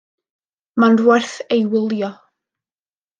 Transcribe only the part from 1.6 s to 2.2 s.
wylio.